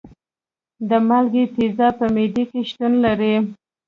د 0.89 0.91
مالګې 1.07 1.43
تیزاب 1.55 1.93
په 1.99 2.05
معده 2.15 2.43
کې 2.51 2.61
شتون 2.69 2.93
لري. 3.05 3.35